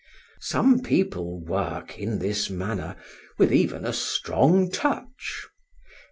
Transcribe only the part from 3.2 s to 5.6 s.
with even a strong touch.